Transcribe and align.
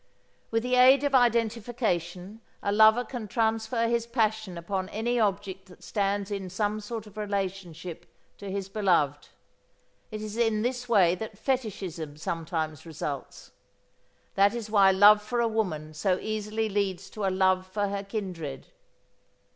With 0.49 0.63
the 0.63 0.73
aid 0.77 1.03
of 1.03 1.13
identification 1.13 2.41
a 2.63 2.71
lover 2.71 3.05
can 3.05 3.27
transfer 3.27 3.87
his 3.87 4.07
passion 4.07 4.57
upon 4.57 4.89
any 4.89 5.19
object 5.19 5.67
that 5.67 5.83
stands 5.83 6.31
in 6.31 6.49
some 6.49 6.79
sort 6.79 7.05
of 7.05 7.17
relationship 7.17 8.11
to 8.39 8.49
his 8.49 8.67
beloved. 8.67 9.29
It 10.09 10.23
is 10.23 10.37
in 10.37 10.63
this 10.63 10.89
way 10.89 11.13
that 11.13 11.37
fetichism 11.37 12.17
sometimes 12.17 12.83
results. 12.83 13.51
That 14.33 14.55
is 14.55 14.71
why 14.71 14.89
love 14.89 15.21
for 15.21 15.39
a 15.39 15.47
woman 15.47 15.93
so 15.93 16.17
easily 16.19 16.67
leads 16.67 17.07
to 17.11 17.23
a 17.25 17.29
love 17.29 17.67
for 17.67 17.89
her 17.89 18.03
kindred. 18.03 18.69